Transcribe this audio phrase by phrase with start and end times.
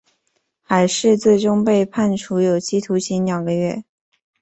[0.63, 3.83] 海氏最终被判处有期徒刑两个月。